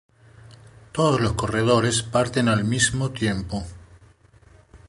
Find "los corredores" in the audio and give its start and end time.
1.21-2.01